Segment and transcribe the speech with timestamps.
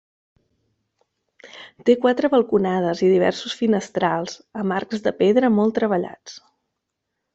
[1.89, 6.41] Té quatre balconades i diversos finestrals amb arcs de pedra molt treballats.